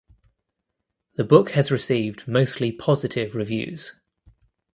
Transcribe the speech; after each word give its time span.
The 1.13 1.23
book 1.23 1.51
has 1.51 1.69
received 1.69 2.27
mostly 2.27 2.71
positive 2.71 3.35
reviews. 3.35 3.91